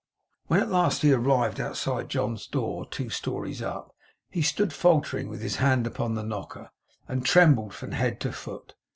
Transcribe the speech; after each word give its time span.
When 0.47 0.59
at 0.61 0.71
last 0.71 1.03
he 1.03 1.13
arrived 1.13 1.59
outside 1.59 2.09
John's 2.09 2.47
door, 2.47 2.87
two 2.89 3.11
stories 3.11 3.61
up, 3.61 3.93
he 4.31 4.41
stood 4.41 4.73
faltering 4.73 5.29
with 5.29 5.41
his 5.43 5.57
hand 5.57 5.85
upon 5.85 6.15
the 6.15 6.23
knocker, 6.23 6.71
and 7.07 7.23
trembled 7.23 7.75
from 7.75 7.91
head 7.91 8.19
to 8.21 8.31
foot. 8.31 8.73